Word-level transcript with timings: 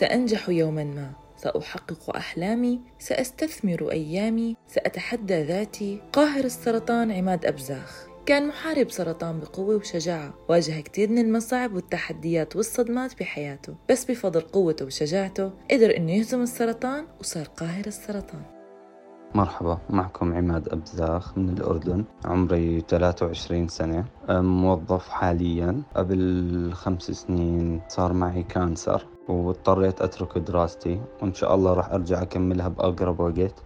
سأنجح 0.00 0.48
يوما 0.48 0.84
ما. 0.84 1.12
سأحقق 1.36 2.16
أحلامي 2.16 2.80
سأستثمر 2.98 3.90
أيامي 3.90 4.56
سأتحدى 4.68 5.42
ذاتي. 5.42 6.02
قاهر 6.12 6.44
السرطان 6.44 7.12
عماد 7.12 7.46
أبزاخ. 7.46 8.06
كان 8.26 8.48
محارب 8.48 8.90
سرطان 8.90 9.40
بقوة 9.40 9.76
وشجاعة. 9.76 10.34
واجه 10.48 10.80
كتير 10.80 11.10
من 11.10 11.18
المصاعب 11.18 11.74
والتحديات 11.74 12.56
والصدمات 12.56 13.20
بحياته. 13.20 13.74
بس 13.90 14.04
بفضل 14.04 14.40
قوته 14.40 14.84
وشجاعته 14.86 15.52
قدر 15.70 15.96
إنه 15.96 16.12
يهزم 16.12 16.42
السرطان 16.42 17.04
وصار 17.20 17.44
قاهر 17.44 17.86
السرطان. 17.86 18.42
مرحبا 19.34 19.78
معكم 19.90 20.34
عماد 20.34 20.68
أبزاخ 20.68 21.38
من 21.38 21.48
الأردن. 21.48 22.04
عمري 22.24 22.80
23 22.88 23.68
سنة. 23.68 24.04
موظف 24.28 25.08
حاليا. 25.08 25.82
قبل 25.94 26.70
خمس 26.72 27.02
سنين 27.02 27.80
صار 27.88 28.12
معي 28.12 28.42
كانسر. 28.42 29.06
واضطريت 29.28 30.00
أترك 30.00 30.38
دراستي 30.38 31.00
وإن 31.22 31.34
شاء 31.34 31.54
الله 31.54 31.74
راح 31.74 31.90
أرجع 31.90 32.22
أكملها 32.22 32.68
بأقرب 32.68 33.20
وقت. 33.20 33.62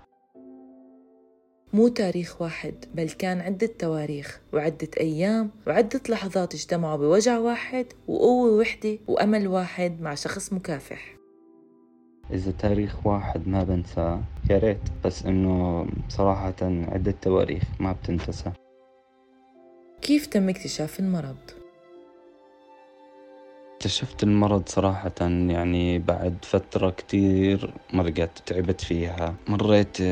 مو 1.73 1.89
تاريخ 1.89 2.43
واحد 2.43 2.75
بل 2.95 3.11
كان 3.11 3.41
عدة 3.41 3.71
تواريخ 3.79 4.41
وعدة 4.53 4.89
أيام 5.01 5.51
وعدة 5.67 6.01
لحظات 6.09 6.55
اجتمعوا 6.55 6.97
بوجع 6.97 7.39
واحد 7.39 7.87
وقوة 8.09 8.53
وحدة 8.53 8.99
وأمل 9.09 9.49
واحد 9.49 10.01
مع 10.01 10.15
شخص 10.15 10.53
مكافح. 10.53 11.17
إذا 12.31 12.51
تاريخ 12.51 13.07
واحد 13.07 13.49
ما 13.49 13.65
بنساه 13.65 14.21
يا 14.51 14.59
ريت 14.59 14.81
بس 15.05 15.27
إنه 15.27 15.87
صراحة 16.09 16.55
عدة 16.63 17.15
تواريخ 17.23 17.63
ما 17.81 17.93
بتنتسى. 17.93 18.53
كيف 20.03 20.27
تم 20.27 20.49
اكتشاف 20.49 21.01
المرض؟ 21.01 21.60
اكتشفت 23.81 24.23
المرض 24.23 24.69
صراحة 24.69 25.13
يعني 25.21 25.99
بعد 25.99 26.45
فترة 26.45 26.91
كتير 26.91 27.75
مرقت 27.93 28.39
تعبت 28.47 28.81
فيها. 28.81 29.37
مريت 29.49 30.03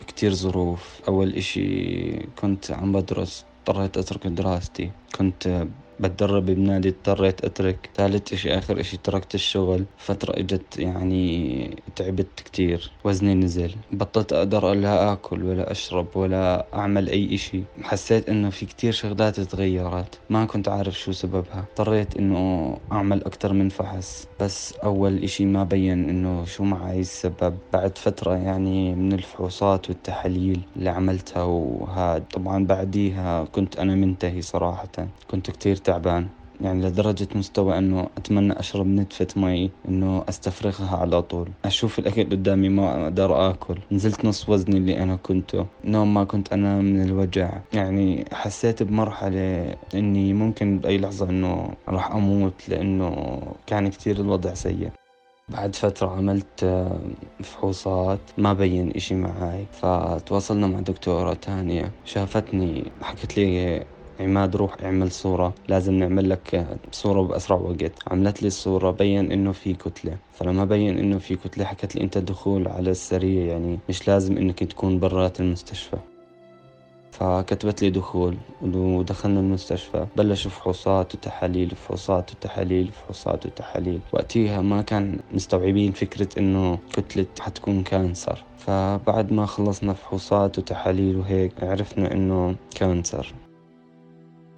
بكتير 0.00 0.34
ظروف. 0.34 1.00
أول 1.08 1.34
إشي 1.34 2.16
كنت 2.26 2.70
عم 2.70 2.92
بدرس 2.92 3.44
اضطريت 3.68 3.96
أترك 3.98 4.26
دراستي. 4.26 4.90
كنت 5.18 5.66
بتدرب 6.00 6.46
بنادي 6.46 6.88
اضطريت 6.88 7.44
أترك. 7.44 7.90
ثالث 7.94 8.32
إشي 8.32 8.58
آخر 8.58 8.80
إشي 8.80 8.96
تركت 8.96 9.34
الشغل. 9.34 9.84
فترة 9.96 10.32
إجت 10.40 10.78
يعني 10.78 11.82
تعبت 11.96 12.40
كتير. 12.44 12.92
وزني 13.04 13.34
نزل. 13.34 13.74
بطلت 13.92 14.32
أقدر 14.32 14.72
لا 14.74 15.12
آكل 15.12 15.44
ولا 15.44 15.70
أشرب 15.70 16.16
ولا 16.16 16.68
أعمل 16.74 17.08
أي 17.08 17.34
إشي. 17.34 17.62
حسيت 17.82 18.28
إنه 18.28 18.50
في 18.50 18.66
كتير 18.66 18.92
شغلات 18.92 19.40
تغيرت. 19.40 20.20
ما 20.30 20.44
كنت 20.44 20.68
عارف 20.68 20.98
شو 21.00 21.12
سببها. 21.12 21.66
اضطريت 21.70 22.16
إنه 22.16 22.76
أعمل 22.92 23.24
أكتر 23.24 23.52
من 23.52 23.68
فحص. 23.68 24.26
بس 24.40 24.72
أول 24.84 25.22
إشي 25.24 25.44
ما 25.46 25.64
بين 25.64 26.08
إنه 26.08 26.44
شو 26.44 26.64
معي 26.64 27.00
السبب. 27.00 27.58
بعد 27.72 27.98
فترة 27.98 28.36
يعني 28.36 28.94
من 28.94 29.12
الفحوصات 29.12 29.88
والتحاليل 29.90 30.66
اللي 30.76 30.90
عملتها 30.90 31.42
وهاد 31.42 32.24
طبعا 32.24 32.66
بعديها 32.66 33.44
كنت 33.44 33.78
أنا 33.78 33.94
منتهي 33.94 34.42
صراحة. 34.42 34.88
كنت 35.30 35.50
كتير 35.50 35.76
تعبان. 35.86 36.26
يعني 36.60 36.86
لدرجة 36.86 37.28
مستوى 37.34 37.78
إنه 37.78 38.08
أتمنى 38.16 38.60
أشرب 38.60 38.86
نتفة 38.86 39.26
مي 39.36 39.70
إنه 39.88 40.24
أستفرغها 40.28 40.96
على 40.96 41.22
طول. 41.22 41.48
أشوف 41.64 41.98
الأكل 41.98 42.24
قدامي 42.24 42.68
ما 42.68 43.04
أقدر 43.04 43.50
آكل. 43.50 43.78
نزلت 43.92 44.24
نص 44.24 44.48
وزني 44.48 44.76
اللي 44.76 45.02
أنا 45.02 45.16
كنته. 45.16 45.66
نوم 45.84 46.14
ما 46.14 46.24
كنت 46.24 46.52
أنام 46.52 46.84
من 46.84 47.02
الوجع. 47.02 47.50
يعني 47.72 48.24
حسيت 48.32 48.82
بمرحلة 48.82 49.76
إني 49.94 50.32
ممكن 50.32 50.78
بأي 50.78 50.98
لحظة 50.98 51.30
إنه 51.30 51.70
راح 51.88 52.12
أموت 52.12 52.68
لإنه 52.68 53.40
كان 53.66 53.88
كتير 53.88 54.20
الوضع 54.20 54.54
سيء. 54.54 54.90
بعد 55.48 55.74
فترة 55.74 56.10
عملت 56.10 56.88
فحوصات 57.42 58.20
ما 58.38 58.52
بين 58.52 58.90
إشي 58.96 59.14
معاي. 59.14 59.66
فتواصلنا 59.72 60.66
مع 60.66 60.80
دكتورة 60.80 61.34
تانية. 61.34 61.92
شافتني 62.04 62.84
حكت 63.02 63.38
لي 63.38 63.84
عماد 64.20 64.56
روح 64.56 64.76
اعمل 64.84 65.10
صورة. 65.10 65.54
لازم 65.68 65.94
نعمل 65.94 66.30
لك 66.30 66.66
صورة 66.92 67.22
بأسرع 67.22 67.56
وقت. 67.56 67.92
عملت 68.06 68.42
لي 68.42 68.48
الصورة 68.48 68.90
بين 68.90 69.32
إنه 69.32 69.52
في 69.52 69.74
كتلة. 69.74 70.16
فلما 70.32 70.64
بين 70.64 70.98
إنه 70.98 71.18
في 71.18 71.36
كتلة 71.36 71.64
حكت 71.64 71.96
لي 71.96 72.02
أنت 72.02 72.18
دخول 72.18 72.68
على 72.68 72.90
السريع 72.90 73.46
يعني 73.46 73.78
مش 73.88 74.08
لازم 74.08 74.38
إنك 74.38 74.64
تكون 74.64 74.98
برات 74.98 75.40
المستشفى. 75.40 75.96
فكتبت 77.10 77.82
لي 77.82 77.90
دخول 77.90 78.36
ودخلنا 78.62 79.40
المستشفى. 79.40 80.06
بلشوا 80.16 80.50
فحوصات 80.50 81.14
وتحاليل 81.14 81.70
فحوصات 81.70 82.30
وتحاليل 82.32 82.92
فحوصات 82.92 83.46
وتحاليل. 83.46 84.00
وقتها 84.12 84.60
ما 84.60 84.82
كان 84.82 85.18
مستوعبين 85.32 85.92
فكرة 85.92 86.38
إنه 86.38 86.78
كتلة 86.92 87.26
حتكون 87.40 87.82
cancer. 87.82 88.44
فبعد 88.58 89.32
ما 89.32 89.46
خلصنا 89.46 89.92
فحوصات 89.92 90.58
وتحاليل 90.58 91.16
وهيك 91.16 91.52
عرفنا 91.62 92.12
إنه 92.12 92.56
cancer. 92.74 93.34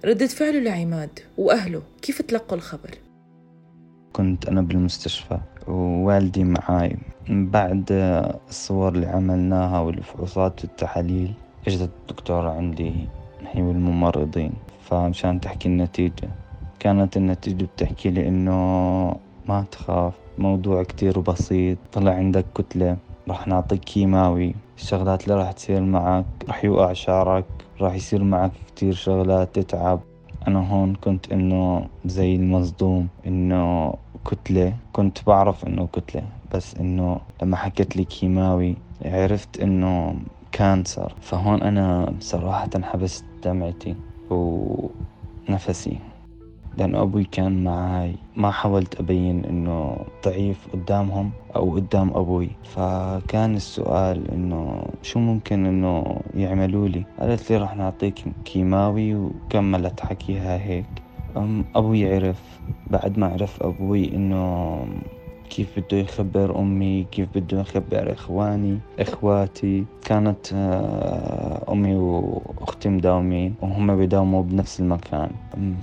ردة 0.05 0.27
فعله 0.27 0.59
لعماد 0.59 1.19
وأهله 1.37 1.81
كيف 2.01 2.21
تلقوا 2.21 2.57
الخبر؟ 2.57 2.89
كنت 4.13 4.47
أنا 4.47 4.61
بالمستشفى 4.61 5.37
ووالدي 5.67 6.43
معاي. 6.43 6.97
بعد 7.29 7.85
الصور 8.49 8.95
اللي 8.95 9.05
عملناها 9.05 9.79
والفحوصات 9.79 10.65
والتحاليل 10.65 11.33
إجت 11.67 11.81
الدكتورة 11.81 12.49
عندي 12.49 12.93
هي 13.45 13.61
والممرضين. 13.61 14.53
فمشان 14.81 15.41
تحكي 15.41 15.67
النتيجة 15.67 16.29
كانت 16.79 17.17
النتيجة 17.17 17.65
بتحكي 17.65 18.09
لي 18.09 18.27
إنه 18.27 18.55
ما 19.47 19.65
تخاف 19.71 20.13
موضوع 20.37 20.83
كتير 20.83 21.19
بسيط 21.19 21.77
طلع 21.93 22.11
عندك 22.11 22.45
كتلة. 22.55 22.97
راح 23.29 23.47
نعطيك 23.47 23.79
كيماوي. 23.79 24.55
الشغلات 24.77 25.23
اللي 25.23 25.35
راح 25.35 25.51
تصير 25.51 25.81
معك 25.81 26.25
راح 26.47 26.65
يوقع 26.65 26.93
شعرك 26.93 27.45
راح 27.81 27.93
يصير 27.95 28.23
معك 28.23 28.51
كتير 28.67 28.93
شغلات 28.93 29.59
تتعب. 29.59 29.99
أنا 30.47 30.71
هون 30.71 30.95
كنت 30.95 31.31
إنه 31.31 31.87
زي 32.05 32.35
المصدوم 32.35 33.07
إنه 33.27 33.93
كتلة. 34.25 34.73
كنت 34.93 35.17
بعرف 35.27 35.67
إنه 35.67 35.87
كتلة 35.93 36.23
بس 36.53 36.75
إنه 36.75 37.19
لما 37.41 37.55
حكت 37.55 37.95
لي 37.95 38.03
كيماوي 38.03 38.75
عرفت 39.05 39.59
إنه 39.59 40.15
كانسر. 40.51 41.13
فهون 41.21 41.61
أنا 41.61 42.13
صراحة 42.19 42.69
حبست 42.83 43.25
دمعتي 43.43 43.95
ونفسي. 44.29 45.97
لأن 46.77 46.95
أبوي 46.95 47.23
كان 47.23 47.63
معاي. 47.63 48.15
ما 48.35 48.51
حاولت 48.51 48.99
أبين 48.99 49.45
إنه 49.45 49.97
ضعيف 50.25 50.67
قدامهم 50.73 51.31
أو 51.55 51.75
قدام 51.75 52.09
أبوي. 52.09 52.49
فكان 52.63 53.55
السؤال 53.55 54.31
إنه 54.31 54.83
شو 55.01 55.19
ممكن 55.19 55.65
إنه 55.65 56.21
يعملوا 56.35 56.87
لي؟ 56.87 57.05
قالت 57.19 57.51
لي 57.51 57.57
راح 57.57 57.75
نعطيك 57.75 58.15
كيماوي 58.45 59.15
وكملت 59.15 59.99
حكيها 59.99 60.57
هيك. 60.57 60.85
أبوي 61.75 62.15
عرف 62.15 62.59
بعد 62.89 63.19
ما 63.19 63.27
عرف 63.27 63.63
أبوي 63.63 64.15
إنه 64.15 64.85
كيف 65.49 65.79
بده 65.79 65.97
يخبر 65.97 66.59
أمي 66.59 67.03
كيف 67.11 67.27
بده 67.35 67.59
يخبر 67.59 68.13
إخواني. 68.13 68.79
إخواتي 68.99 69.85
كانت 70.05 70.53
آه، 70.53 71.71
أمي 71.71 71.95
وأختي 71.95 72.89
مداومين 72.89 73.55
وهم 73.61 73.95
بيداوموا 73.95 74.43
بنفس 74.43 74.79
المكان. 74.79 75.29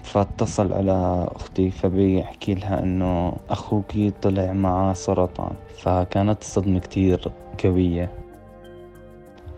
فاتصل 0.02 0.72
على 0.72 1.28
أختي 1.36 1.70
فبيحكي 1.70 2.54
لها 2.54 2.82
إنه 2.82 3.32
أخوكي 3.50 4.12
طلع 4.22 4.52
معاه 4.52 4.92
سرطان 4.92 5.52
فكانت 5.78 6.42
الصدمة 6.42 6.78
كتير 6.78 7.28
قوية. 7.64 8.10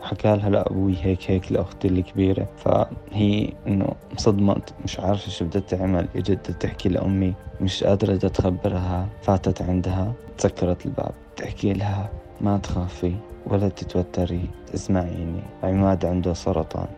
حكى 0.09 0.37
لها 0.37 0.51
لأبوي 0.51 0.97
هيك 1.01 1.31
هيك 1.31 1.53
لأختي 1.53 1.89
الكبيرة. 1.89 2.49
فهي 2.57 3.53
إنه 3.67 3.95
انصدمت 4.13 4.75
مش 4.85 5.01
عارفة 5.01 5.31
شو 5.31 5.45
بدها 5.45 5.63
تعمل. 5.63 6.09
إجت 6.17 6.51
تحكي 6.51 6.89
لأمي 6.89 7.35
مش 7.61 7.85
قادرة 7.85 8.17
تخبرها 8.17 9.09
فاتت 9.23 9.63
عندها 9.63 10.13
تسكرت 10.39 10.87
الباب. 10.87 11.13
تحكي 11.37 11.73
لها 11.73 12.11
ما 12.41 12.59
تخافي 12.59 13.15
ولا 13.47 13.69
تتوتري 13.69 14.49
اسمعيني 14.75 15.43
عماد 15.63 16.05
عنده 16.05 16.35
سرطان. 16.35 16.89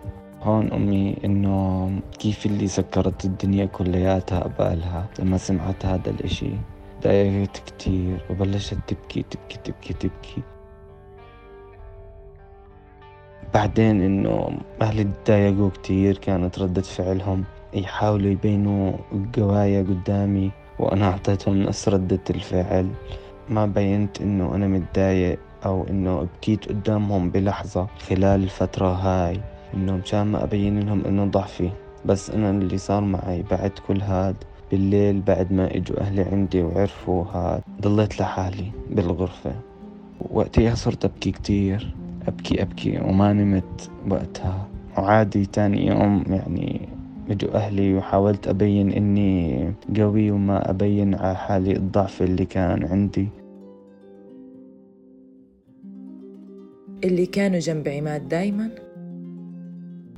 هون 0.43 0.73
أمي 0.73 1.17
إنه 1.25 1.91
كيف 2.19 2.47
اللي 2.47 2.67
سكرت 2.67 3.25
الدنيا 3.25 3.67
كلياتها 3.67 4.41
قبالها 4.41 5.07
لما 5.19 5.37
سمعت 5.39 5.87
هذا 5.87 6.11
الإشي 6.11 6.51
ضايقت 7.03 7.63
كتير 7.67 8.25
وبلشت 8.31 8.79
تبكي 8.87 9.23
تبكي 9.23 9.59
تبكي 9.65 9.95
تبكي. 9.95 10.43
بعدين 13.55 14.03
إنه 14.03 14.59
أهلي 14.83 15.07
تضايقوا 15.25 15.71
كتير 15.71 16.17
كانت 16.19 16.59
ردة 16.59 16.83
فعلهم 16.83 17.45
يحاولوا 17.75 18.31
يبينوا 18.31 18.93
قوايا 19.37 19.83
قدامي 19.83 20.51
وأنا 20.79 21.11
أعطيتهم 21.11 21.63
نفس 21.63 21.89
ردة 21.89 22.21
الفعل. 22.31 22.89
ما 23.49 23.67
بينت 23.67 24.21
إنه 24.21 24.55
أنا 24.55 24.69
متضايق 24.69 25.39
أو 25.67 25.87
إنه 25.91 26.23
بكيت 26.23 26.69
قدامهم 26.69 27.31
بلحظة 27.31 27.87
خلال 28.09 28.43
الفترة 28.43 28.87
هاي. 28.87 29.41
انه 29.75 29.97
مشان 29.97 30.23
ما 30.23 30.45
أبين 30.45 30.81
لهم 30.81 31.05
إنه 31.05 31.25
ضعفي 31.25 31.71
بس 32.05 32.31
أنا 32.31 32.51
اللي 32.51 32.79
صار 32.79 33.01
معي 33.01 33.43
بعد 33.43 33.73
كل 33.89 34.01
هاد. 34.01 34.37
بالليل 34.71 35.21
بعد 35.21 35.53
ما 35.53 35.77
إجوا 35.77 36.01
أهلي 36.01 36.23
عندي 36.23 36.63
وعرفوا 36.63 37.25
هاد 37.25 37.61
ضليت 37.81 38.21
لحالي 38.21 38.71
بالغرفة. 38.91 39.53
وقتها 40.31 40.75
صرت 40.75 41.05
أبكي 41.05 41.31
كتير. 41.31 41.95
أبكي 42.29 42.63
أبكي 42.63 43.01
وما 43.01 43.33
نمت 43.33 43.91
وقتها. 44.11 44.69
وعادي 44.99 45.47
تاني 45.47 45.87
يوم 45.87 46.25
يعني 46.27 46.89
إجوا 47.31 47.55
أهلي 47.55 47.95
وحاولت 47.95 48.49
أبين 48.49 48.93
إني 48.93 49.73
قوي 49.97 50.31
وما 50.31 50.71
أبين 50.71 51.15
على 51.15 51.37
حالي 51.37 51.77
الضعف 51.77 52.23
اللي 52.23 52.45
كان 52.45 52.87
عندي. 52.87 53.29
اللي 57.05 57.27
كانوا 57.27 57.59
جنب 57.59 57.89
عماد 57.89 58.29
دايما؟ 58.29 58.71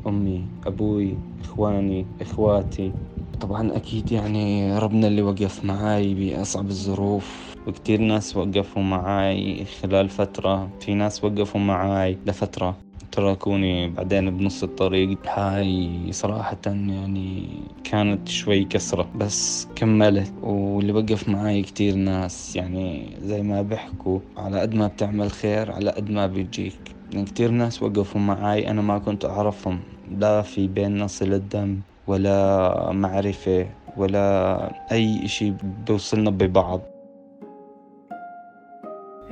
أمي 0.07 0.47
أبوي 0.67 1.17
إخواني 1.41 2.07
إخواتي. 2.21 2.93
طبعا 3.41 3.77
أكيد 3.77 4.13
يعني 4.13 4.79
ربنا 4.79 5.07
اللي 5.07 5.23
وقف 5.23 5.65
معاي 5.65 6.15
بأصعب 6.15 6.67
الظروف. 6.67 7.52
وكتير 7.67 8.01
ناس 8.01 8.37
وقفوا 8.37 8.83
معاي 8.83 9.65
خلال 9.65 10.09
فترة. 10.09 10.71
في 10.81 10.95
ناس 10.95 11.25
وقفوا 11.25 11.61
معاي 11.61 12.19
لفترة. 12.27 12.77
تركوني 13.13 13.89
بعدين 13.89 14.37
بنص 14.37 14.63
الطريق. 14.63 15.19
هاي 15.27 16.13
صراحة 16.13 16.57
يعني 16.67 17.49
كانت 17.85 18.29
شوي 18.29 18.65
كسرة 18.65 19.09
بس 19.15 19.69
كملت. 19.77 20.33
واللي 20.43 20.93
وقف 20.93 21.29
معاي 21.29 21.63
كتير 21.63 21.95
ناس 21.95 22.57
يعني 22.57 23.17
زي 23.21 23.43
ما 23.43 23.63
بيحكوا 23.63 24.21
على 24.37 24.61
قد 24.61 24.75
ما 24.75 24.87
بتعمل 24.87 25.31
خير 25.31 25.73
على 25.73 25.91
قد 25.91 26.11
ما 26.11 26.27
بيجيك. 26.27 26.79
يعني 27.13 27.25
كتير 27.25 27.51
ناس 27.51 27.83
وقفوا 27.83 28.21
معاي. 28.21 28.71
أنا 28.71 28.83
ما 28.83 28.99
كنت 28.99 29.25
أعرفهم. 29.25 29.81
لا 30.19 30.43
في 30.43 30.69
بيننا 30.69 31.07
صلة 31.07 31.37
دم 31.37 31.81
ولا 32.07 32.93
معرفة 32.93 33.67
ولا 33.97 34.71
أي 34.93 35.25
إشي 35.25 35.53
بيوصلنا 35.87 36.31
ببعض. 36.31 36.92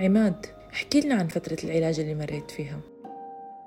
عماد 0.01 0.47
احكي 0.73 1.01
لنا 1.01 1.15
عن 1.15 1.27
فترة 1.29 1.57
العلاج 1.65 2.01
اللي 2.01 2.15
مريت 2.15 2.51
فيها. 2.51 2.79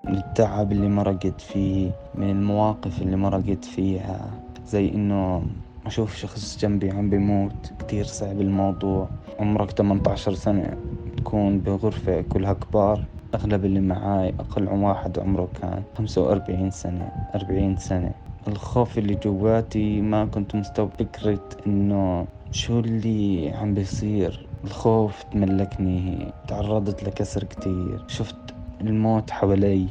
التعب 0.09 0.71
اللي 0.71 0.87
مرقت 0.87 1.41
فيه 1.41 1.91
من 2.15 2.29
المواقف 2.29 3.01
اللي 3.01 3.15
مرقت 3.15 3.65
فيها 3.65 4.31
زي 4.67 4.89
إنه 4.89 5.43
أشوف 5.85 6.15
شخص 6.15 6.57
جنبي 6.59 6.91
عم 6.91 7.09
بيموت 7.09 7.73
كتير 7.79 8.05
صعب 8.05 8.41
الموضوع. 8.41 9.09
عمرك 9.39 9.71
18 9.71 10.33
سنة 10.33 10.77
تكون 11.17 11.59
بغرفة 11.59 12.21
كلها 12.21 12.53
كبار. 12.53 13.05
أغلب 13.35 13.65
اللي 13.65 13.79
معاي 13.79 14.33
أقل 14.39 14.67
واحد 14.67 15.19
عمره 15.19 15.49
كان 15.61 15.83
خمسة 15.97 16.21
وأربعين 16.21 16.71
سنة 16.71 17.11
أربعين 17.35 17.77
سنة. 17.77 18.11
الخوف 18.47 18.97
اللي 18.97 19.15
جواتي 19.15 20.01
ما 20.01 20.25
كنت 20.25 20.55
مستوعب. 20.55 20.89
فكرة 20.99 21.49
إنه 21.67 22.27
شو 22.51 22.79
اللي 22.79 23.49
عم 23.49 23.73
بيصير؟ 23.73 24.42
الخوف 24.63 25.23
تملكني 25.23 26.33
تعرضت 26.47 27.03
لكسر 27.03 27.43
كتير. 27.43 28.03
شفت 28.07 28.35
الموت 28.81 29.31
حوالي 29.31 29.87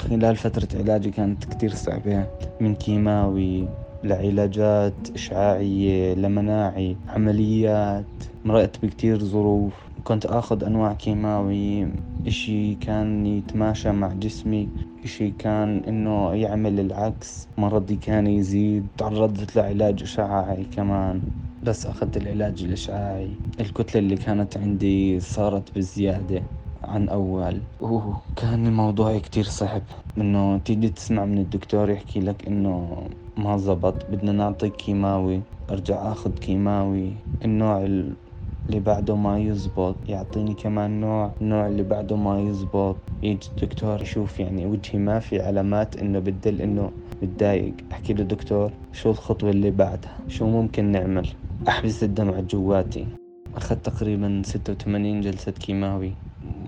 خلال 0.00 0.36
فترة 0.36 0.68
علاجي 0.80 1.10
كانت 1.10 1.44
كتير 1.44 1.70
صعبة. 1.70 2.26
من 2.60 2.74
كيماوي 2.74 3.68
لعلاجات 4.04 4.94
إشعاعية 5.14 6.14
لمناعي 6.14 6.96
عمليات 7.08 8.24
مرقت 8.44 8.84
بكتير 8.84 9.18
ظروف. 9.18 9.74
كنت 10.04 10.26
آخذ 10.26 10.64
أنواع 10.64 10.92
كيماوي. 10.92 11.88
إشي 12.26 12.74
كان 12.74 13.26
يتماشى 13.26 13.92
مع 13.92 14.12
جسمي. 14.12 14.68
إشي 15.04 15.30
كان 15.30 15.82
إنه 15.88 16.34
يعمل 16.34 16.80
العكس. 16.80 17.48
مرضي 17.58 17.96
كان 17.96 18.26
يزيد. 18.26 18.86
تعرضت 18.98 19.56
لعلاج 19.56 20.02
إشعاعي 20.02 20.64
كمان. 20.64 21.20
بس 21.66 21.86
أخذت 21.86 22.16
العلاج 22.16 22.64
الإشعاعي. 22.64 23.30
الكتلة 23.60 24.00
اللي 24.00 24.16
كانت 24.16 24.56
عندي 24.56 25.20
صارت 25.20 25.76
بزيادة 25.78 26.42
عن 26.84 27.08
أول. 27.08 27.60
وكان 27.80 28.66
الموضوع 28.66 29.18
كتير 29.18 29.44
صعب. 29.44 29.82
إنه 30.18 30.58
تيجي 30.58 30.88
تسمع 30.88 31.24
من 31.24 31.38
الدكتور 31.38 31.90
يحكي 31.90 32.20
لك 32.20 32.46
إنه 32.46 33.02
ما 33.36 33.56
زبط 33.56 33.94
بدنا 34.10 34.32
نعطيك 34.32 34.76
كيماوي. 34.76 35.40
أرجع 35.70 36.12
أخذ 36.12 36.30
كيماوي. 36.30 37.12
النوع 37.44 37.82
اللي 37.84 38.80
بعده 38.80 39.16
ما 39.16 39.38
يزبط. 39.38 39.96
يعطيني 40.08 40.54
كمان 40.54 41.00
نوع. 41.00 41.32
النوع 41.40 41.66
اللي 41.66 41.82
بعده 41.82 42.16
ما 42.16 42.40
يزبط. 42.40 42.96
يجي 43.22 43.48
الدكتور 43.56 44.02
يشوف 44.02 44.40
يعني 44.40 44.66
وجهي 44.66 44.98
ما 44.98 45.18
في 45.18 45.40
علامات 45.40 45.96
إنه 45.96 46.18
بدل 46.18 46.60
إنه 46.62 46.90
متضايق. 47.22 47.74
أحكي 47.92 48.12
له 48.12 48.24
دكتور 48.24 48.72
شو 48.92 49.10
الخطوة 49.10 49.50
اللي 49.50 49.70
بعدها؟ 49.70 50.16
شو 50.28 50.46
ممكن 50.46 50.84
نعمل؟ 50.84 51.28
أحبس 51.68 52.02
الدمع 52.02 52.40
جواتي. 52.40 53.06
أخذت 53.54 53.84
تقريبا 53.86 54.42
ستة 54.44 54.72
وثمانين 54.72 55.20
جلسة 55.20 55.52
كيماوي 55.52 56.12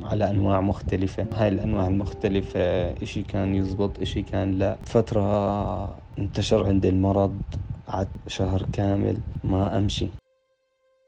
على 0.03 0.31
أنواع 0.31 0.61
مختلفة. 0.61 1.27
هاي 1.33 1.49
الأنواع 1.49 1.87
المختلفة 1.87 2.61
إشي 3.03 3.23
كان 3.23 3.55
يزبط 3.55 4.01
إشي 4.01 4.23
كان 4.23 4.59
لا. 4.59 4.77
فترة 4.85 5.99
انتشر 6.19 6.67
عندي 6.67 6.89
المرض 6.89 7.39
قعدت 7.87 8.09
شهر 8.27 8.67
كامل 8.73 9.17
ما 9.45 9.79
أمشي. 9.79 10.09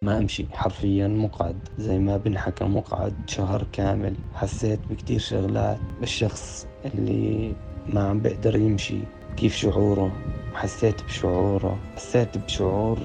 ما 0.02 0.18
أمشي 0.18 0.46
حرفيا 0.52 1.08
مقعد 1.08 1.56
زي 1.78 1.98
ما 1.98 2.16
بنحكى 2.16 2.64
مقعد 2.64 3.14
شهر 3.26 3.66
كامل. 3.72 4.14
حسيت 4.34 4.80
بكتير 4.90 5.18
شغلات. 5.18 5.78
الشخص 6.02 6.66
اللي 6.84 7.54
ما 7.88 8.08
عم 8.08 8.20
بقدر 8.20 8.56
يمشي 8.56 8.98
كيف 9.36 9.56
شعوره؟ 9.56 10.12
حسيت 10.54 11.02
بشعوره 11.04 11.78
حسيت 11.96 12.38
بشعور 12.38 12.98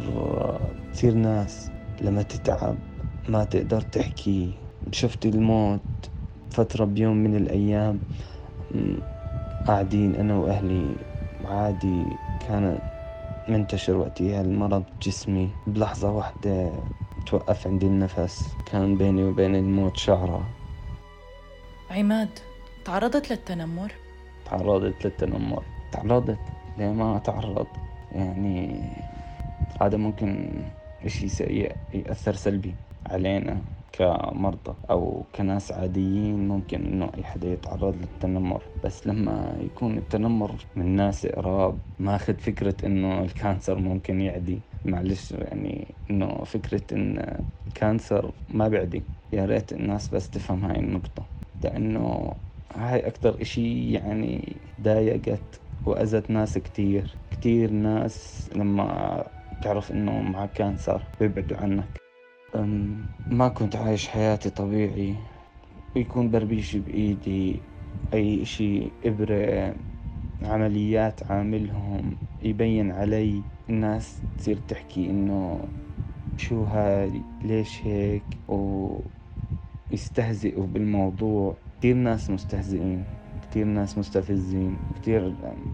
كثير 0.94 1.14
ناس 1.14 1.72
لما 2.02 2.22
تتعب 2.22 2.76
ما 3.30 3.44
تقدر 3.44 3.82
تحكي. 3.82 4.54
شفت 4.92 5.26
الموت 5.26 5.82
فترة 6.52 6.86
بيوم 6.86 7.18
من 7.18 7.36
الأيام 7.36 8.00
قاعدين 9.68 10.16
أنا 10.16 10.38
وأهلي. 10.38 10.96
عادي 11.46 12.04
كانت 12.48 12.82
منتشر 13.48 13.98
وقتها 13.98 14.42
المرض 14.42 14.84
جسمي. 15.02 15.50
بلحظة 15.68 16.12
واحدة 16.12 16.72
توقف 17.26 17.68
عندي 17.68 17.86
النفس. 17.86 18.50
كان 18.66 18.98
بيني 18.98 19.24
وبين 19.24 19.56
الموت 19.56 19.98
شعرة. 19.98 20.46
عماد 21.92 22.30
تعرضت 22.86 23.32
للتنمر؟ 23.32 23.92
تعرضت 24.46 25.06
للتنمر. 25.06 25.64
تعرضت. 25.92 26.40
ليه 26.78 26.92
ما 26.92 27.18
أتعرض 27.18 27.68
يعني 28.12 28.82
هذا 29.82 29.98
ممكن 29.98 30.50
إشي 31.06 31.28
سيء 31.28 31.76
يأثر 31.94 32.34
سلبي 32.34 32.76
علينا 33.06 33.62
كمرضى 33.92 34.76
أو 34.90 35.24
كناس 35.36 35.72
عاديين 35.72 36.48
ممكن 36.48 36.86
إنه 36.86 37.12
أي 37.18 37.24
حدا 37.24 37.48
يتعرض 37.48 37.96
للتنمر. 37.96 38.64
بس 38.84 39.08
لما 39.08 39.58
يكون 39.62 39.98
التنمر 39.98 40.56
من 40.76 40.96
ناس 40.96 41.26
قراب 41.26 41.78
ماخذ 42.00 42.34
فكرة 42.40 42.86
إنه 42.86 43.22
ال 43.22 43.30
cancer 43.30 43.80
ممكن 43.80 44.22
يعدي. 44.22 44.62
معلش 44.86 45.32
يعني 45.32 45.96
إنه 46.10 46.44
فكرة 46.44 46.82
إن 46.96 47.44
ال 47.68 47.77
cancer 47.77 48.32
ما 48.50 48.68
بيعدي. 48.68 49.04
يا 49.34 49.46
ريت 49.46 49.74
الناس 49.74 50.14
بس 50.14 50.30
تفهم 50.30 50.66
هاي 50.66 50.80
النقطة. 50.80 51.26
لأنه 51.64 52.34
هاي 52.76 53.08
أكتر 53.08 53.42
إشي 53.42 53.92
يعني 53.92 54.62
ضايقت 54.82 55.62
وأذت 55.86 56.30
ناس 56.30 56.58
كتير. 56.58 57.08
كتير 57.32 57.72
ناس 57.72 58.50
لما 58.56 59.24
تعرف 59.62 59.92
إنه 59.92 60.22
معك 60.22 60.54
كانسر 60.54 61.02
بيبعدوا 61.20 61.58
عنك. 61.58 62.00
ما 63.32 63.48
كنت 63.48 63.76
عايش 63.76 64.08
حياتي 64.08 64.50
طبيعي. 64.50 65.16
ويكون 65.96 66.32
بربيشي 66.32 66.80
بإيدي 66.80 67.60
أي 68.14 68.42
إشي 68.42 68.88
إبرة 69.06 69.76
عمليات 70.44 71.32
عاملهم 71.32 72.16
يبين 72.44 72.92
علي. 72.92 73.42
الناس 73.70 74.22
تصير 74.38 74.58
تحكي 74.68 75.10
إنه 75.10 75.60
شو 76.38 76.64
هاي 76.64 77.22
ليش 77.44 77.82
هيك؟ 77.88 78.24
ويستهزئوا 79.92 80.68
بالموضوع. 80.68 81.56
كثير 81.80 81.96
ناس 81.96 82.30
مستهزئين. 82.30 83.04
كتير 83.56 83.68
ناس 83.68 83.98
مستفزين 83.98 84.78
كتير 84.96 85.34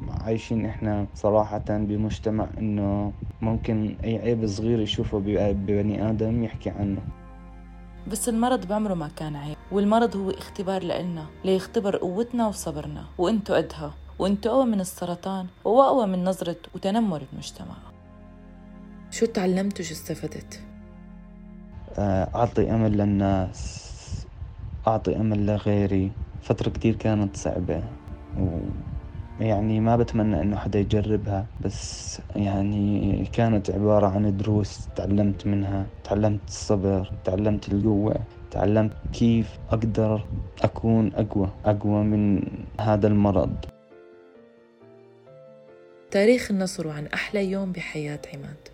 عايشين 0.09 0.65
إحنا 0.65 1.07
صراحة 1.15 1.63
بمجتمع 1.69 2.47
إنه 2.57 3.13
ممكن 3.41 3.95
أي 4.03 4.17
عيب 4.17 4.47
صغير 4.47 4.79
يشوفه 4.79 5.19
ببني 5.19 6.09
آدم 6.09 6.43
يحكي 6.43 6.69
عنه. 6.69 7.01
بس 8.11 8.29
المرض 8.29 8.67
بعمره 8.67 8.93
ما 8.93 9.09
كان 9.15 9.35
عيب 9.35 9.55
والمرض 9.71 10.15
هو 10.15 10.29
اختبار 10.29 10.83
لإلنا 10.83 11.25
ليختبر 11.45 11.95
قوتنا 11.97 12.47
وصبرنا 12.47 13.05
وانتو 13.17 13.53
قدها 13.53 13.93
وانتو 14.19 14.49
أقوى 14.49 14.65
من 14.65 14.79
السرطان 14.79 15.47
وأقوى 15.65 16.07
من 16.07 16.23
نظرة 16.23 16.57
وتنمر 16.75 17.23
المجتمع. 17.33 17.75
شو 19.11 19.25
تعلمت 19.25 19.79
وشو 19.79 19.93
استفدت؟ 19.93 20.63
آه، 21.97 22.29
أعطي 22.35 22.71
أمل 22.71 22.97
للناس 22.97 23.91
أعطي 24.87 25.15
أمل 25.15 25.45
لغيري. 25.45 26.11
فترة 26.41 26.69
كتير 26.69 26.95
كانت 26.95 27.37
صعبة. 27.37 27.83
يعني 29.39 29.79
ما 29.79 29.95
بتمنى 29.95 30.41
إنه 30.41 30.57
حدا 30.57 30.79
يجربها 30.79 31.45
بس 31.61 32.19
يعني 32.35 33.25
كانت 33.33 33.71
عبارة 33.71 34.07
عن 34.07 34.37
دروس 34.37 34.87
تعلمت 34.95 35.47
منها. 35.47 35.85
تعلمت 36.03 36.47
الصبر 36.47 37.11
تعلمت 37.23 37.73
القوة 37.73 38.15
تعلمت 38.51 38.93
كيف 39.13 39.59
أقدر 39.69 40.25
أكون 40.63 41.11
أقوى 41.13 41.49
أقوى 41.65 42.03
من 42.03 42.43
هذا 42.79 43.07
المرض. 43.07 43.55
تاريخ 46.11 46.51
النصر 46.51 46.89
عن 46.89 47.07
أحلى 47.07 47.51
يوم 47.51 47.71
بحياة 47.71 48.19
عماد. 48.33 48.67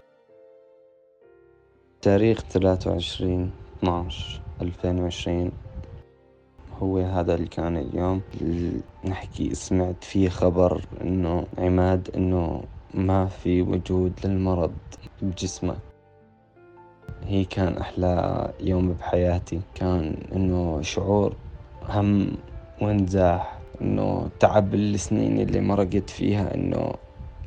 تاريخ 2.01 2.41
23 2.41 3.51
12 3.79 4.41
2020 4.61 5.51
هو 6.81 6.97
هذا 6.97 7.35
اللي 7.35 7.47
كان 7.47 7.77
اليوم. 7.77 8.21
نحكي 9.05 9.55
سمعت 9.55 10.03
فيه 10.03 10.29
خبر 10.29 10.81
إنه 11.01 11.45
عماد 11.57 12.09
إنه 12.15 12.63
ما 12.93 13.25
في 13.25 13.61
وجود 13.61 14.13
للمرض 14.25 14.73
بجسمك 15.21 15.77
هي 17.25 17.45
كان 17.45 17.77
أحلى 17.77 18.51
يوم 18.59 18.93
بحياتي. 18.93 19.59
كان 19.75 20.15
إنه 20.35 20.81
شعور 20.81 21.33
هم 21.89 22.37
وانزاح 22.81 23.57
إنه 23.81 24.29
تعب 24.39 24.73
السنين 24.73 25.39
اللي 25.39 25.61
مرقت 25.61 26.09
فيها 26.09 26.55
إنه 26.55 26.93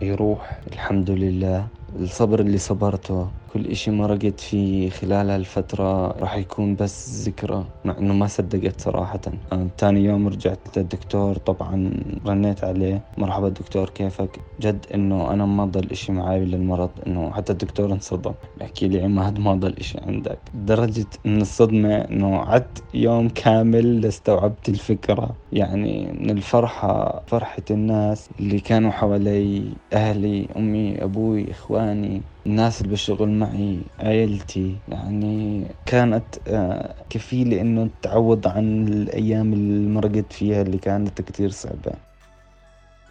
يروح 0.02 0.60
الحمد 0.72 1.10
لله. 1.10 1.66
الصبر 2.00 2.40
اللي 2.40 2.58
صبرته 2.58 3.28
كل 3.52 3.66
إشي 3.66 3.90
مرقت 3.90 4.40
فيه 4.40 4.90
خلال 4.90 5.30
هالفترة 5.30 6.06
راح 6.20 6.36
يكون 6.36 6.76
بس 6.76 7.28
ذكرى 7.28 7.64
مع 7.84 7.98
إنه 7.98 8.14
ما 8.14 8.26
صدقت 8.26 8.80
صراحة. 8.80 9.20
أنا 9.52 9.68
تاني 9.78 10.04
يوم 10.04 10.28
رجعت 10.28 10.78
للدكتور 10.78 11.36
طبعا 11.36 11.90
رنيت 12.26 12.64
عليه. 12.64 13.02
مرحبا 13.18 13.48
دكتور 13.48 13.88
كيفك؟ 13.90 14.38
جد 14.60 14.86
إنه 14.94 15.32
أنا 15.32 15.46
ما 15.46 15.64
ضل 15.64 15.90
إشي 15.90 16.12
معي 16.12 16.44
للمرض 16.44 16.90
إنه 17.06 17.30
حتى 17.30 17.52
الدكتور 17.52 17.92
انصدم. 17.92 18.32
بحكي 18.60 18.88
لي 18.88 19.02
عماد 19.02 19.38
ما 19.38 19.54
ضل 19.54 19.74
إشي 19.80 19.98
عندك. 20.06 20.38
لدرجة 20.54 21.06
من 21.24 21.40
الصدمة 21.40 21.94
إنه 21.96 22.36
عدت 22.40 22.82
يوم 22.94 23.28
كامل 23.28 24.00
لاستوعبت 24.00 24.68
الفكرة. 24.68 25.36
يعني 25.52 26.12
من 26.20 26.30
الفرحة 26.30 27.22
فرحة 27.26 27.62
الناس 27.70 28.28
اللي 28.40 28.60
كانوا 28.60 28.90
حوالي 28.90 29.62
أهلي 29.92 30.48
أمي 30.56 31.04
أبوي 31.04 31.50
إخواني. 31.50 32.22
الناس 32.46 32.80
اللي 32.80 32.92
بشتغل 32.92 33.28
معي 33.28 33.78
عيلتي 33.98 34.76
يعني 34.88 35.66
كانت 35.86 36.24
آه، 36.48 36.94
كفيلة 37.10 37.60
إنه 37.60 37.88
تعوض 38.02 38.48
عن 38.48 38.88
الأيام 38.88 39.52
اللي 39.52 39.88
مرقت 39.88 40.32
فيها 40.32 40.62
اللي 40.62 40.78
كانت 40.78 41.22
كتير 41.22 41.50
صعبة. 41.50 41.92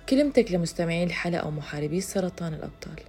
كلمتك 0.10 0.52
لمستمعي 0.52 1.04
الحلقة 1.04 1.48
ومحاربي 1.48 1.98
السرطان 1.98 2.54
الأبطال. 2.54 3.00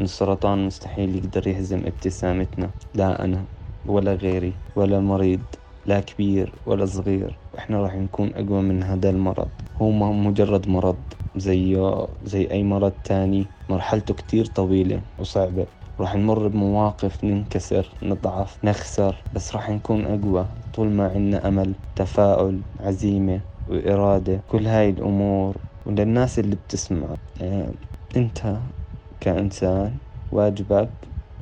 السرطان 0.00 0.66
مستحيل 0.66 1.16
يقدر 1.16 1.46
يهزم 1.48 1.78
ابتسامتنا 1.86 2.70
لا 2.94 3.24
أنا 3.24 3.44
ولا 3.86 4.14
غيري 4.14 4.52
ولا 4.76 5.00
مريض 5.00 5.40
لا 5.86 6.00
كبير 6.00 6.52
ولا 6.66 6.86
صغير. 6.86 7.36
إحنا 7.58 7.82
راح 7.82 7.94
نكون 7.94 8.30
أقوى 8.34 8.62
من 8.62 8.82
هذا 8.82 9.10
المرض. 9.10 9.48
هو 9.82 9.90
مجرد 10.12 10.68
مرض. 10.68 10.96
زيه 11.36 12.06
زي 12.22 12.50
أي 12.50 12.62
مرض 12.62 12.92
تاني. 13.04 13.50
مرحلته 13.68 14.14
كتير 14.14 14.44
طويلة 14.46 15.02
وصعبة. 15.18 15.66
راح 16.00 16.16
نمر 16.16 16.48
بمواقف 16.48 17.24
ننكسر 17.24 17.88
نضعف 18.02 18.58
نخسر 18.64 19.24
بس 19.32 19.54
راح 19.56 19.70
نكون 19.70 20.04
أقوى. 20.04 20.46
طول 20.72 20.88
ما 20.90 21.08
عنا 21.08 21.48
أمل 21.48 21.74
تفاؤل 21.96 22.60
عزيمة 22.80 23.40
وإرادة 23.68 24.40
كل 24.46 24.66
هاي 24.66 24.90
الأمور 24.90 25.56
وللناس 25.86 26.38
اللي 26.38 26.56
بتسمع. 26.56 27.14
يعني 27.40 27.78
أنت 28.16 28.56
كإنسان 29.20 29.98
واجبك 30.30 30.90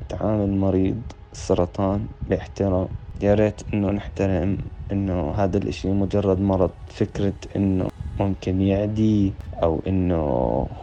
تعامل 0.09 0.49
مريض 0.49 1.01
السرطان 1.33 2.07
باحترام. 2.27 2.87
يا 3.21 3.33
ريت 3.33 3.61
إنه 3.73 3.91
نحترم 3.91 4.57
إنه 4.91 5.31
هذا 5.31 5.57
الإشي 5.57 5.91
مجرد 5.91 6.39
مرض. 6.39 6.71
فكرة 6.87 7.33
إنه 7.55 7.87
ممكن 8.19 8.61
يعدي 8.61 9.33
أو 9.63 9.81
إنه 9.87 10.15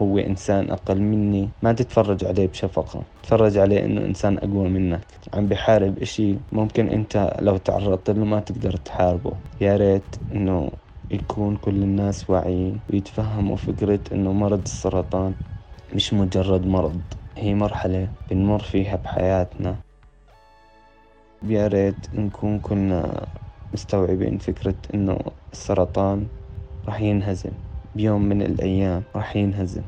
هو 0.01 0.17
إنسان 0.17 0.71
أقل 0.71 1.01
مني 1.01 1.49
ما 1.61 1.73
تتفرج 1.73 2.25
عليه 2.25 2.47
بشفقة. 2.47 3.03
تفرج 3.23 3.57
عليه 3.57 3.85
إنه 3.85 4.05
إنسان 4.05 4.37
أقوى 4.37 4.69
منك. 4.69 5.01
عم 5.33 5.47
بحارب 5.47 5.99
إشي 5.99 6.35
ممكن 6.51 6.89
أنت 6.89 7.37
لو 7.41 7.57
تعرضت 7.57 8.09
له 8.09 8.25
ما 8.25 8.39
تقدر 8.39 8.71
تحاربه. 8.77 9.31
يا 9.61 9.77
ريت 9.77 10.15
إنه 10.31 10.69
يكون 11.11 11.55
كل 11.55 11.75
الناس 11.83 12.29
واعيين 12.29 12.79
ويتفهموا 12.93 13.55
فكرة 13.55 13.99
إنه 14.11 14.33
مرض 14.33 14.61
السرطان 14.65 15.33
مش 15.93 16.13
مجرد 16.13 16.65
مرض 16.67 17.01
هي 17.37 17.53
مرحلة 17.53 18.07
بنمر 18.31 18.59
فيها 18.59 18.95
بحياتنا. 18.95 19.75
يا 21.47 21.67
ريت 21.67 22.05
نكون 22.13 22.59
كنا 22.59 23.25
مستوعبين 23.73 24.37
فكرة 24.37 24.75
إنه 24.93 25.19
السرطان 25.53 26.27
راح 26.87 27.01
ينهزم. 27.01 27.51
بيوم 27.95 28.29
من 28.29 28.41
الأيام 28.41 29.03
راح 29.15 29.35
ينهزم. 29.35 29.83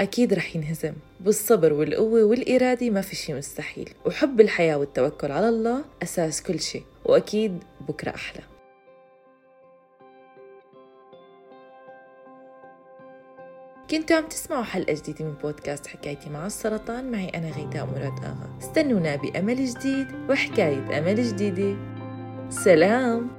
أكيد 0.00 0.34
رح 0.34 0.56
ينهزم. 0.56 0.92
بالصبر 1.20 1.72
والقوة 1.72 2.24
والإرادة 2.24 2.90
ما 2.90 3.00
في 3.00 3.16
شي 3.16 3.34
مستحيل. 3.34 3.90
وحب 4.06 4.40
الحياة 4.40 4.76
والتوكل 4.76 5.32
على 5.32 5.48
الله 5.48 5.84
أساس 6.02 6.42
كل 6.42 6.60
شي 6.60 6.82
وأكيد 7.04 7.64
بكرة 7.88 8.14
أحلى. 8.14 8.40
كنتوا 13.90 14.16
عم 14.16 14.28
تسمعوا 14.28 14.62
حلقة 14.62 14.94
جديدة 14.94 15.24
من 15.24 15.34
بودكاست 15.34 15.86
حكايتي 15.86 16.30
مع 16.30 16.46
السرطان. 16.46 17.10
معي 17.12 17.28
أنا 17.28 17.50
غيتاء 17.50 17.86
مراد 17.86 18.24
آغا. 18.24 18.58
استنونا 18.60 19.16
بأمل 19.16 19.66
جديد 19.66 20.06
وحكاية 20.30 20.98
أمل 20.98 21.22
جديدة. 21.22 21.76
سلام! 22.50 23.37